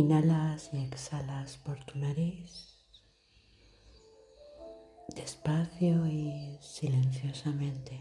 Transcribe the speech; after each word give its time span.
Inhalas 0.00 0.70
y 0.72 0.78
exhalas 0.78 1.58
por 1.58 1.84
tu 1.84 1.98
nariz, 1.98 2.74
despacio 5.14 6.06
y 6.06 6.56
silenciosamente. 6.62 8.00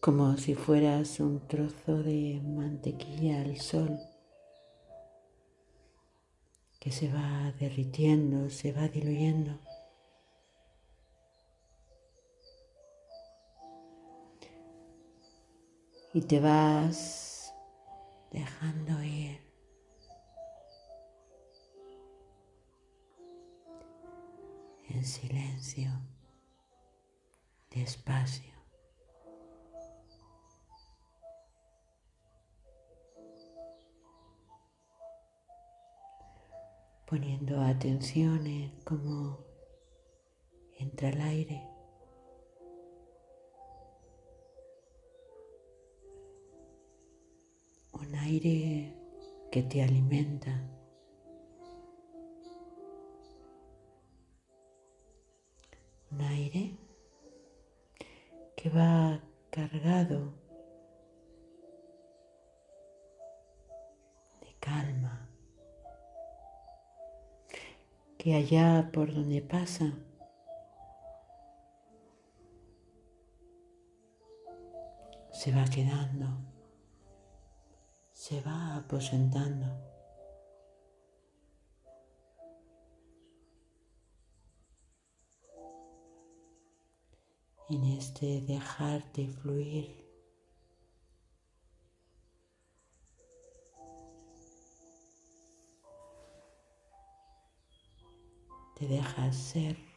Como 0.00 0.38
si 0.38 0.54
fueras 0.54 1.20
un 1.20 1.46
trozo 1.46 2.02
de 2.02 2.40
mantequilla 2.42 3.42
al 3.42 3.58
sol 3.60 4.00
que 6.78 6.90
se 6.90 7.12
va 7.12 7.52
derritiendo, 7.60 8.48
se 8.48 8.72
va 8.72 8.88
diluyendo. 8.88 9.58
Y 16.12 16.22
te 16.22 16.40
vas 16.40 17.54
dejando 18.32 19.02
ir. 19.02 19.40
En 24.88 25.04
silencio, 25.04 25.90
despacio. 27.70 28.50
Poniendo 37.06 37.60
atención 37.60 38.46
en 38.46 38.80
cómo 38.84 39.38
entra 40.78 41.10
el 41.10 41.20
aire 41.20 41.69
aire 48.40 48.94
que 49.50 49.62
te 49.62 49.82
alimenta. 49.82 50.50
Un 56.12 56.20
aire 56.22 56.76
que 58.56 58.68
va 58.70 59.20
cargado 59.50 60.32
de 64.40 64.54
calma, 64.58 65.28
que 68.18 68.34
allá 68.34 68.90
por 68.92 69.14
donde 69.14 69.40
pasa 69.40 69.92
se 75.30 75.52
va 75.52 75.64
quedando 75.66 76.50
se 78.20 78.38
va 78.42 78.76
aposentando. 78.76 79.66
En 87.70 87.82
este 87.84 88.42
dejarte 88.42 89.26
fluir. 89.26 90.06
Te 98.76 98.86
dejas 98.86 99.34
ser. 99.34 99.89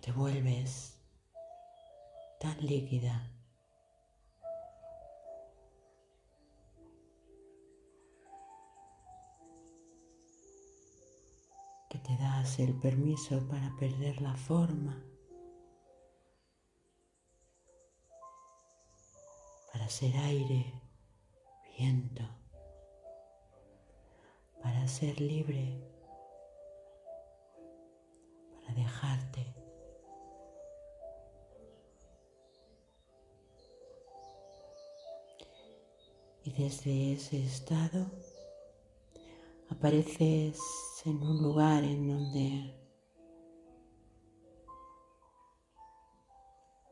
Te 0.00 0.12
vuelves 0.12 0.96
tan 2.38 2.58
líquida. 2.64 3.26
que 11.90 11.98
te 11.98 12.16
das 12.18 12.60
el 12.60 12.72
permiso 12.74 13.48
para 13.48 13.74
perder 13.76 14.22
la 14.22 14.36
forma, 14.36 15.04
para 19.72 19.88
ser 19.88 20.16
aire, 20.18 20.72
viento, 21.76 22.22
para 24.62 24.86
ser 24.86 25.20
libre, 25.20 25.82
desde 36.60 37.14
ese 37.14 37.42
estado 37.42 38.04
apareces 39.70 40.60
en 41.06 41.16
un 41.22 41.42
lugar 41.42 41.82
en 41.84 42.06
donde 42.06 42.74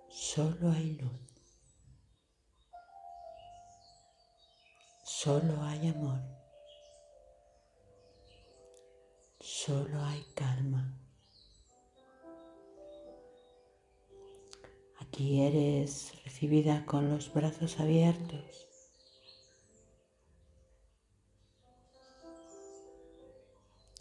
solo 0.09 0.71
hay 0.71 0.97
luz, 0.97 1.21
solo 5.05 5.63
hay 5.63 5.89
amor, 5.89 6.21
solo 9.39 10.03
hay 10.03 10.25
calma. 10.35 10.99
Aquí 15.01 15.43
eres 15.43 16.15
recibida 16.25 16.87
con 16.87 17.11
los 17.11 17.31
brazos 17.35 17.79
abiertos 17.81 18.68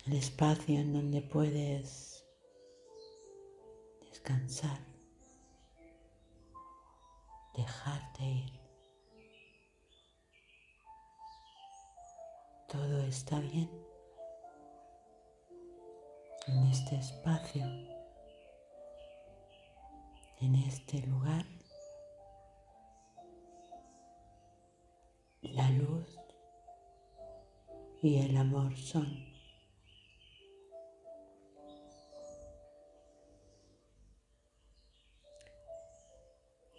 el 0.08 0.14
espacio 0.14 0.80
en 0.80 0.94
donde 0.94 1.22
puedes 1.22 2.26
descansar, 4.10 4.80
dejarte 7.54 8.24
ir. 8.24 8.60
Todo 12.70 13.02
está 13.08 13.40
bien 13.42 13.70
en 16.48 16.68
este 16.68 16.96
espacio, 16.96 17.66
en 20.40 20.56
este 20.56 21.02
lugar. 21.02 21.46
La 25.42 25.70
luz 25.72 26.18
y 28.02 28.20
el 28.20 28.38
amor 28.38 28.74
son. 28.78 29.27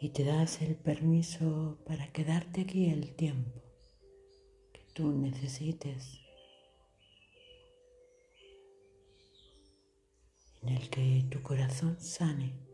Y 0.00 0.10
te 0.10 0.24
das 0.24 0.62
el 0.62 0.76
permiso 0.76 1.78
para 1.84 2.12
quedarte 2.12 2.60
aquí 2.62 2.90
el 2.90 3.14
tiempo 3.16 3.62
que 4.72 4.82
tú 4.94 5.10
necesites, 5.12 6.20
en 10.62 10.68
el 10.68 10.88
que 10.90 11.26
tu 11.30 11.42
corazón 11.42 12.00
sane. 12.00 12.68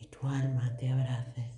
y 0.00 0.06
tu 0.06 0.26
alma 0.28 0.76
te 0.76 0.88
abrace. 0.88 1.57